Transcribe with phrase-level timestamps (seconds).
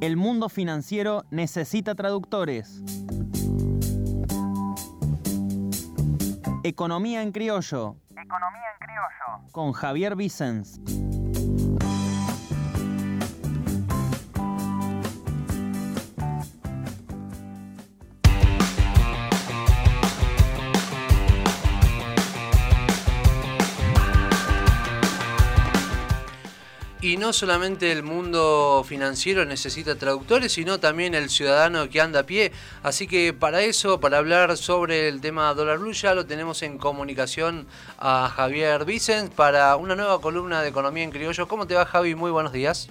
[0.00, 2.82] El mundo financiero necesita traductores.
[6.64, 7.96] Economía en criollo.
[8.12, 9.52] Economía en criollo.
[9.52, 10.80] Con Javier Vicens.
[27.10, 32.22] Y no solamente el mundo financiero necesita traductores, sino también el ciudadano que anda a
[32.22, 32.52] pie.
[32.84, 36.78] Así que para eso, para hablar sobre el tema dólar blue, ya lo tenemos en
[36.78, 37.66] comunicación
[37.98, 41.48] a Javier Vicens para una nueva columna de Economía en Criollo.
[41.48, 42.14] ¿Cómo te va, Javi?
[42.14, 42.88] Muy buenos días.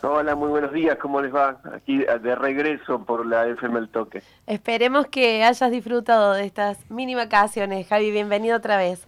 [0.00, 1.60] Hola, muy buenos días, ¿cómo les va?
[1.76, 4.22] Aquí de regreso por la FM El Toque.
[4.46, 9.04] Esperemos que hayas disfrutado de estas mini vacaciones, Javi, bienvenido otra vez.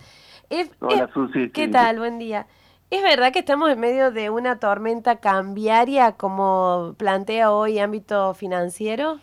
[0.80, 1.48] Hola, Susi.
[1.48, 1.98] ¿Qué tal?
[2.00, 2.46] Buen día.
[2.88, 9.18] ¿Es verdad que estamos en medio de una tormenta cambiaria como plantea hoy ámbito financiero?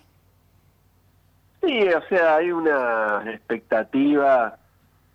[1.62, 4.58] Sí, o sea, hay una expectativa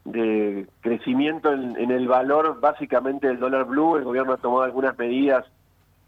[0.06, 3.96] de crecimiento en, el valor básicamente del dólar blue.
[3.96, 5.44] El gobierno ha tomado algunas medidas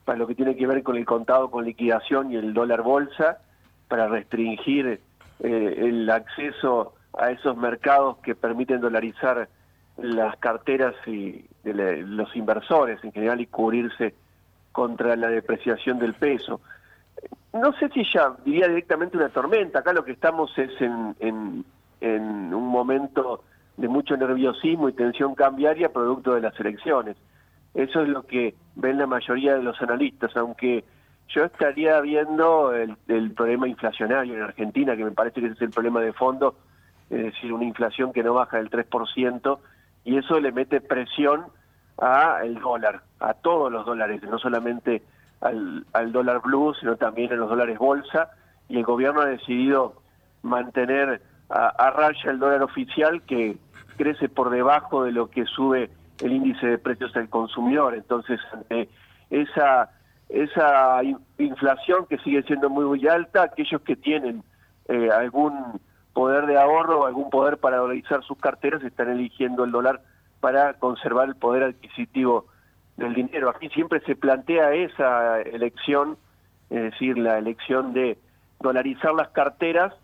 [0.06, 3.42] para lo que tiene que ver con el contado con liquidación y el dólar bolsa
[3.88, 5.00] para restringir
[5.40, 9.50] eh, el acceso a esos mercados que permiten dolarizar
[10.02, 14.14] las carteras y de los inversores en general y cubrirse
[14.72, 16.60] contra la depreciación del peso.
[17.52, 21.14] No sé si ya diría directamente una tormenta, acá lo que estamos es en,
[22.00, 23.42] en, un momento
[23.76, 27.16] de mucho nerviosismo y tensión cambiaria producto de las elecciones.
[27.74, 30.84] Eso es lo que ven la mayoría de los analistas, aunque
[31.28, 32.96] yo estaría viendo el,
[33.32, 36.56] problema inflacionario en Argentina, que me parece que es el problema de fondo,
[37.08, 39.58] es decir, una inflación que no baja del 3%,
[40.04, 41.46] y eso le mete presión
[41.98, 45.02] a el dólar, a todos los dólares, no solamente
[45.40, 48.30] al, al dólar blue, sino también a los dólares bolsa,
[48.68, 50.00] y el gobierno ha decidido
[50.42, 53.58] mantener a, raya el dólar oficial que
[53.96, 55.90] crece por debajo de lo que sube
[56.20, 57.94] el índice de precios del consumidor.
[57.94, 58.40] Entonces,
[59.30, 59.90] esa,
[60.28, 61.00] esa
[61.38, 64.44] inflación que sigue siendo muy, muy alta, aquellos que tienen
[64.88, 65.80] eh, algún
[66.20, 70.02] poder de ahorro o algún poder para dolarizar sus carteras están eligiendo el dólar
[70.40, 72.44] para conservar el poder adquisitivo
[72.98, 73.48] del dinero.
[73.48, 76.18] Aquí siempre se plantea esa elección,
[76.68, 78.18] es decir, la elección de
[78.60, 79.94] dolarizar las carteras,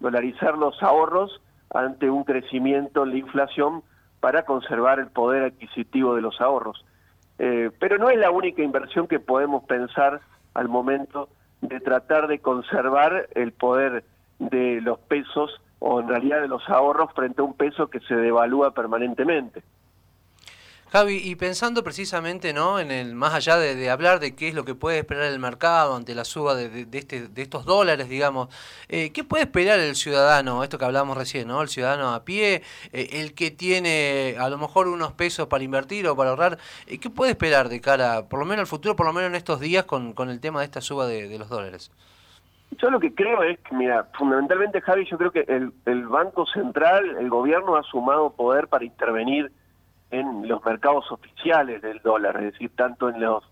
[0.00, 1.40] dolarizar los ahorros
[1.72, 3.84] ante un crecimiento en la inflación
[4.18, 6.84] para conservar el poder adquisitivo de los ahorros.
[7.38, 10.22] Eh, pero no es la única inversión que podemos pensar
[10.54, 11.28] al momento
[11.60, 14.02] de tratar de conservar el poder
[14.50, 18.14] de los pesos o en realidad de los ahorros frente a un peso que se
[18.14, 19.62] devalúa permanentemente.
[20.92, 22.78] Javi, y pensando precisamente ¿no?
[22.78, 25.96] en el más allá de, hablar de qué es lo que puede esperar el mercado
[25.96, 28.54] ante la suba de, este, de estos dólares, digamos,
[28.90, 30.62] eh, ¿qué puede esperar el ciudadano?
[30.62, 31.62] Esto que hablamos recién, ¿no?
[31.62, 36.06] El ciudadano a pie, eh, el que tiene a lo mejor unos pesos para invertir
[36.08, 39.06] o para ahorrar, eh, ¿qué puede esperar de cara, por lo menos al futuro, por
[39.06, 41.90] lo menos en estos días, con, con el tema de esta suba de, los dólares?
[42.78, 46.46] Yo lo que creo es que, mira, fundamentalmente, Javi, yo creo que el, el Banco
[46.46, 49.52] Central, el gobierno ha sumado poder para intervenir
[50.10, 53.44] en los mercados oficiales del dólar, es decir, tanto en los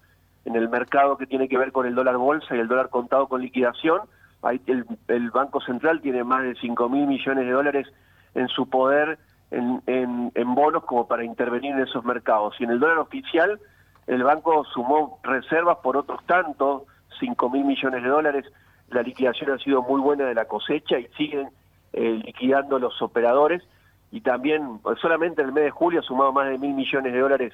[0.47, 3.29] en el mercado que tiene que ver con el dólar bolsa y el dólar contado
[3.29, 4.01] con liquidación,
[4.43, 7.87] ahí el, el Banco Central tiene más de 5 mil millones de dólares
[8.35, 9.19] en su poder
[9.51, 12.55] en, en, en bonos como para intervenir en esos mercados.
[12.59, 13.61] Y en el dólar oficial,
[14.07, 16.85] el banco sumó reservas por otros tantos,
[17.19, 18.47] 5 mil millones de dólares,
[18.91, 21.49] la liquidación ha sido muy buena de la cosecha y siguen
[21.93, 23.63] eh, liquidando los operadores
[24.11, 27.13] y también pues, solamente en el mes de julio ha sumado más de mil millones
[27.13, 27.53] de dólares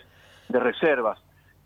[0.49, 1.19] de reservas.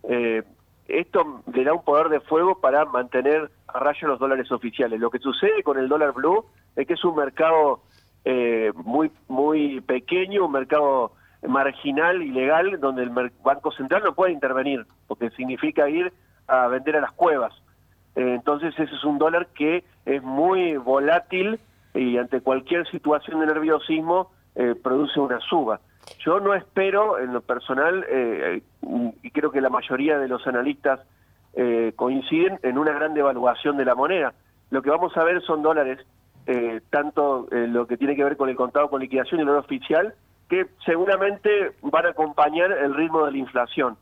[0.05, 0.43] Eh,
[0.89, 4.99] esto le da un poder de fuego para mantener a raya los dólares oficiales.
[4.99, 6.45] Lo que sucede con el dólar blue
[6.75, 7.83] es que es un mercado
[8.25, 11.13] eh, muy muy pequeño, un mercado
[11.47, 16.13] marginal, ilegal, donde el Banco Central no puede intervenir, porque significa ir
[16.47, 17.55] a vender a las cuevas.
[18.21, 21.59] Eh, entonces ese es un dólar que es muy volátil
[21.95, 25.81] y ante cualquier situación de nerviosismo eh, produce una suba.
[26.19, 28.63] Yo no espero, en lo personal, eh,
[29.23, 31.01] y creo que la mayoría de los analistas
[31.55, 34.35] eh, coinciden en una gran devaluación de la moneda.
[34.71, 35.99] Lo que vamos a ver son dólares,
[36.91, 40.15] tanto lo que tiene que ver con el contado con liquidación y el oro oficial,
[40.49, 43.97] que seguramente van a acompañar el ritmo de la inflación.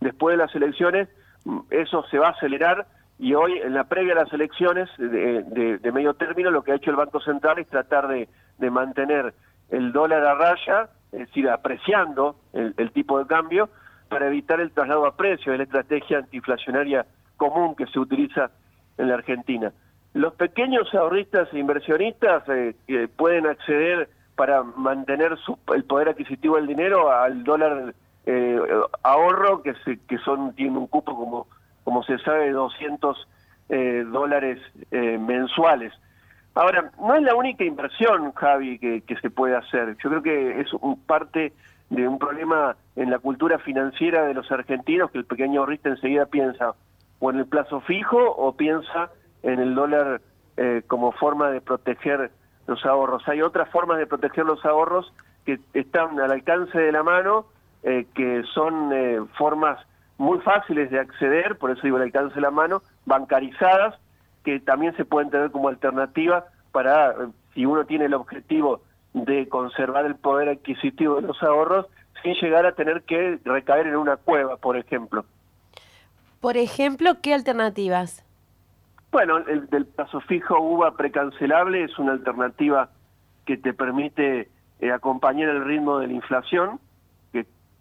[0.00, 1.08] Después de las elecciones,
[1.44, 2.86] mm, eso se va a acelerar
[3.24, 6.90] y hoy, en la previa a las elecciones de, medio término, lo que ha hecho
[6.90, 8.28] el Banco Central es tratar de,
[8.58, 9.32] de mantener
[9.70, 13.70] el dólar a raya, es decir, apreciando el, tipo de cambio
[14.10, 17.06] para evitar el traslado a precio, es la estrategia antiinflacionaria
[17.38, 18.50] común que se utiliza
[18.98, 19.72] en la Argentina.
[20.12, 26.66] Los pequeños ahorristas e inversionistas eh, pueden acceder para mantener su, el poder adquisitivo del
[26.66, 27.94] dinero al dólar
[28.26, 28.60] eh,
[29.02, 31.46] ahorro, que, se, que son tiene un cupo, como,
[31.84, 33.28] como se sabe, de 200
[33.68, 34.60] eh, dólares
[34.90, 35.92] eh, mensuales.
[36.54, 39.96] Ahora, no es la única inversión, Javi, que, que se puede hacer.
[40.02, 41.52] Yo creo que es un parte
[41.90, 46.26] de un problema en la cultura financiera de los argentinos, que el pequeño ahorrista enseguida
[46.26, 46.74] piensa
[47.20, 49.10] o en el plazo fijo o piensa
[49.42, 50.20] en el dólar
[50.56, 52.30] eh, como forma de proteger
[52.66, 53.26] los ahorros.
[53.28, 55.12] Hay otras formas de proteger los ahorros
[55.44, 57.46] que están al alcance de la mano,
[57.82, 59.78] eh, que son eh, formas
[60.18, 63.94] muy fáciles de acceder, por eso digo al alcance de la mano, bancarizadas,
[64.44, 67.14] que también se pueden tener como alternativa para,
[67.54, 68.82] si uno tiene el objetivo
[69.12, 71.86] de conservar el poder adquisitivo de los ahorros,
[72.22, 75.24] sin llegar a tener que recaer en una cueva, por ejemplo.
[76.40, 78.24] Por ejemplo, ¿qué alternativas?
[79.12, 82.90] Bueno, el del plazo fijo UVA precancelable es una alternativa
[83.46, 84.48] que te permite
[84.80, 86.80] eh, acompañar el ritmo de la inflación,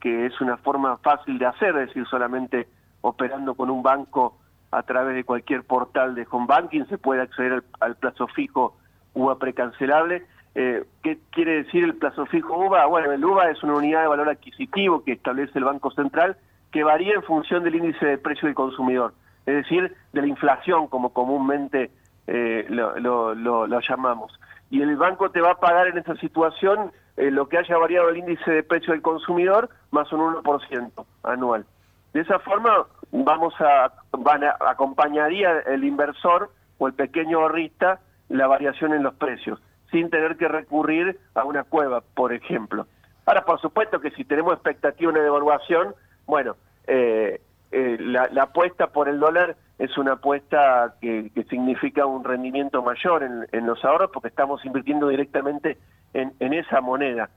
[0.03, 2.67] que, es una forma fácil de hacer, es decir, solamente
[3.01, 4.37] operando con un banco
[4.71, 8.75] a través de cualquier portal de home banking se puede acceder al, al plazo fijo
[9.13, 10.25] UVA precancelable.
[10.55, 12.85] Eh, ¿Qué quiere decir el plazo fijo UVA?
[12.85, 16.37] Bueno, el UVA es una unidad de valor adquisitivo que establece el Banco Central
[16.71, 19.13] que varía en función del índice de precio del consumidor
[19.45, 21.91] es decir, de la inflación, como comúnmente
[22.27, 24.39] eh, lo, llamamos.
[24.69, 28.09] Y el banco te va a pagar en esa situación eh, lo que haya variado
[28.09, 31.65] el índice de precio del consumidor más un 1% anual.
[32.13, 37.99] De esa forma, vamos a, van a, acompañaría el inversor o el pequeño ahorrista
[38.29, 39.61] la variación en los precios,
[39.91, 42.87] sin tener que recurrir a una cueva, por ejemplo.
[43.25, 45.95] Ahora, por supuesto que si tenemos expectativa de devaluación,
[46.25, 46.55] bueno,
[46.87, 53.23] eh, eh, la, apuesta por el dólar es una apuesta que, significa un rendimiento mayor
[53.23, 55.77] en, los ahorros porque estamos invirtiendo directamente
[56.13, 57.29] en, esa moneda.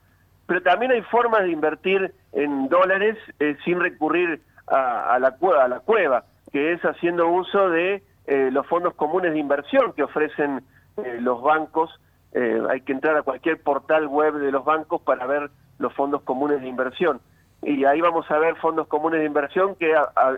[0.46, 5.30] Pero también hay formas de invertir en dólares eh, sin recurrir a, la
[5.80, 10.62] cueva, que es haciendo uso de eh, los fondos comunes de inversión que ofrecen
[11.20, 11.90] los bancos.
[12.34, 16.62] hay que entrar a cualquier portal web de los bancos para ver los fondos comunes
[16.62, 17.20] de inversión
[17.62, 19.94] y ahí vamos a ver fondos comunes de inversión que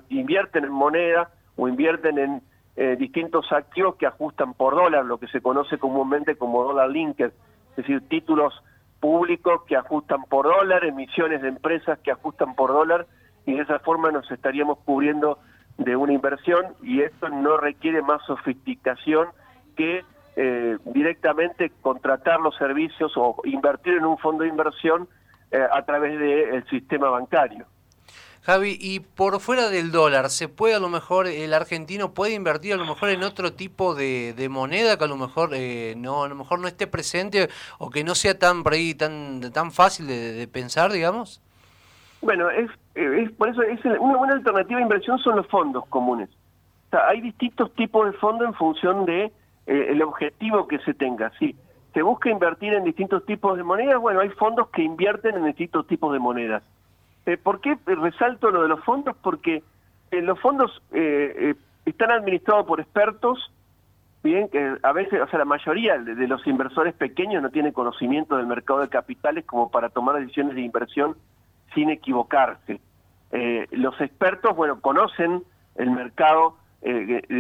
[0.09, 2.43] invierten en moneda o invierten en
[2.77, 7.33] eh, distintos activos que ajustan por dólar, lo que se conoce comúnmente como dólar linked,
[7.79, 8.53] es decir, títulos
[8.99, 13.07] públicos que ajustan por dólar, emisiones de empresas que ajustan por dólar,
[13.47, 15.39] y de esa forma nos estaríamos cubriendo
[15.79, 19.29] de una inversión y esto no requiere más sofisticación
[19.77, 20.05] que
[20.35, 25.09] eh, directamente contratar los servicios o invertir en un fondo de inversión
[25.53, 27.65] eh, a través del sistema bancario.
[28.49, 32.73] Javi, y por fuera del dólar, ¿se puede a lo mejor, el argentino puede invertir
[32.73, 36.29] a lo mejor en otro tipo de, moneda que a lo mejor eh, no a
[36.29, 40.07] lo mejor no esté presente o que no sea tan por ahí, tan, tan fácil
[40.07, 41.43] de, pensar, digamos?
[42.23, 46.31] Bueno, es, es por eso es una buena alternativa de inversión son los fondos comunes.
[46.87, 49.33] O sea, hay distintos tipos de fondos en función de eh,
[49.67, 51.55] el objetivo que se tenga, sí
[51.93, 55.87] se busca invertir en distintos tipos de monedas, bueno, hay fondos que invierten en distintos
[55.87, 56.63] tipos de monedas.
[57.29, 59.15] Eh, ¿Por qué resalto lo de los fondos?
[59.21, 59.63] Porque
[60.11, 61.55] eh, los fondos eh,
[61.85, 63.53] están administrados por expertos,
[64.23, 68.39] bien, que a veces, o sea, la mayoría de, los inversores pequeños no tienen conocimiento
[68.39, 71.19] del mercado de capitales como para tomar decisiones de inversión
[71.75, 72.81] sin equivocarse.
[73.73, 75.43] los expertos, bueno, conocen
[75.75, 77.35] el mercado desde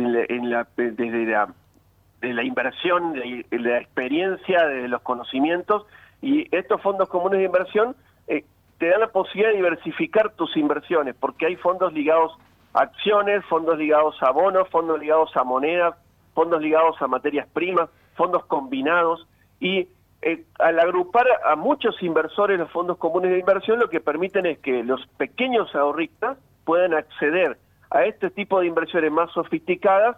[2.20, 3.14] la inversión,
[3.50, 5.86] la experiencia, de los conocimientos,
[6.20, 7.96] y estos fondos comunes de inversión
[8.28, 8.44] eh,
[8.78, 12.32] te dan la posibilidad de diversificar tus inversiones, porque hay fondos ligados
[12.74, 15.94] a acciones, fondos ligados a bonos, fondos ligados a monedas,
[16.34, 19.26] fondos ligados a materias primas, fondos combinados,
[19.60, 19.88] y
[20.22, 24.58] eh, al agrupar a muchos inversores los fondos comunes de inversión, lo que permiten es
[24.58, 27.58] que los pequeños ahorristas puedan acceder
[27.90, 30.16] a este tipo de inversiones más sofisticadas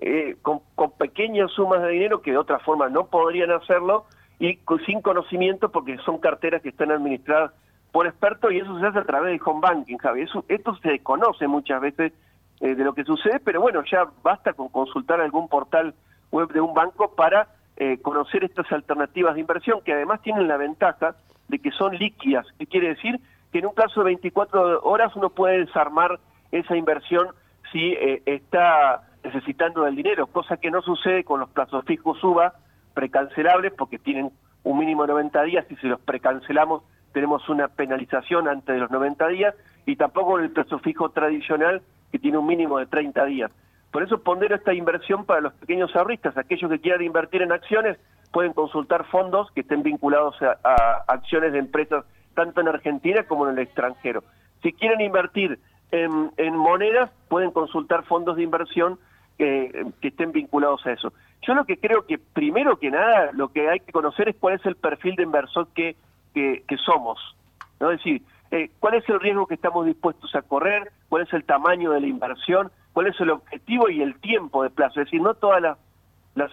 [0.00, 0.62] eh, con,
[0.98, 4.06] pequeñas sumas de dinero que de otra forma no podrían hacerlo
[4.38, 7.52] y sin conocimiento porque son carteras que están administradas
[7.92, 10.22] por expertos y eso se hace a través de home banking, Javi.
[10.22, 12.12] Eso, esto se desconoce muchas veces
[12.60, 15.94] eh, de lo que sucede, pero bueno, ya basta con consultar algún portal
[16.30, 20.56] web de un banco para eh, conocer estas alternativas de inversión que además tienen la
[20.56, 21.16] ventaja
[21.48, 22.46] de que son líquidas.
[22.58, 23.18] ¿Qué quiere decir?
[23.52, 26.20] Que en un caso de 24 horas uno puede desarmar
[26.52, 27.28] esa inversión
[27.72, 32.54] si está necesitando del dinero, cosa que no sucede con los plazos fijos UBA
[32.94, 34.32] precancelables porque tienen
[34.62, 36.82] un mínimo de 90 días y si los precancelamos
[37.12, 39.54] tenemos una penalización antes de los 90 días
[39.86, 43.50] y tampoco el plazo fijo tradicional que tiene un mínimo de 30 días.
[43.90, 46.36] Por eso pondero esta inversión para los pequeños ahorristas.
[46.36, 47.98] Aquellos que quieran invertir en acciones
[48.32, 53.58] pueden consultar fondos que estén vinculados a, acciones de empresas tanto en Argentina como en
[53.58, 54.22] el extranjero.
[54.62, 55.58] Si quieren invertir
[55.90, 58.98] en, monedas, pueden consultar fondos de inversión
[59.36, 61.12] que, estén vinculados a eso.
[61.42, 64.54] Yo lo que creo que primero que nada lo que hay que conocer es cuál
[64.54, 65.96] es el perfil de inversor que,
[66.34, 67.18] que, que somos.
[67.78, 67.90] ¿no?
[67.90, 71.44] Es decir, eh, cuál es el riesgo que estamos dispuestos a correr, cuál es el
[71.44, 75.00] tamaño de la inversión, cuál es el objetivo y el tiempo de plazo.
[75.00, 75.78] Es decir, no todas las,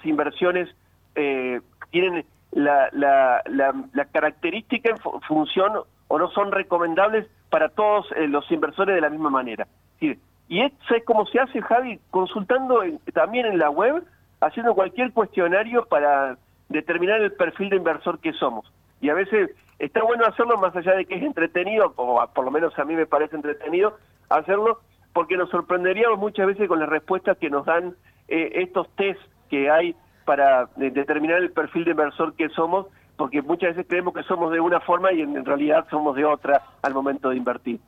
[0.06, 0.70] inversiones
[1.16, 5.74] eh, tienen la, la, la, característica en función
[6.08, 9.68] o no son recomendables para todos eh, los inversores de la misma manera.
[10.00, 12.82] y eso es como se hace, Javi, consultando
[13.14, 14.04] también en la web,
[14.40, 16.38] haciendo cualquier cuestionario para
[16.70, 18.72] determinar el perfil de inversor que somos.
[19.02, 22.52] Y a veces está bueno hacerlo más allá de que es entretenido, o por lo
[22.52, 23.98] menos a mí me parece entretenido
[24.30, 24.80] hacerlo,
[25.14, 27.96] porque nos sorprenderíamos muchas veces con las respuestas que nos dan
[28.28, 33.70] eh, estos test que hay para determinar el perfil de inversor que somos, porque muchas
[33.70, 37.30] veces creemos que somos de una forma y en realidad somos de otra al momento
[37.30, 37.80] de invertir.